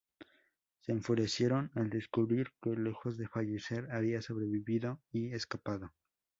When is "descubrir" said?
1.91-2.47